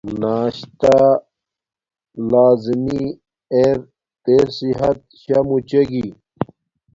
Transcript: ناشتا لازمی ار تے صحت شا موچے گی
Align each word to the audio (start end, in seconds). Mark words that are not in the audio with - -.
ناشتا 0.21 0.97
لازمی 2.31 3.03
ار 3.57 3.77
تے 4.23 4.35
صحت 4.57 4.97
شا 5.21 5.37
موچے 5.47 5.81
گی 5.91 6.05